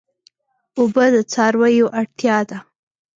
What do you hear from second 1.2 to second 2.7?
څارویو اړتیا ده.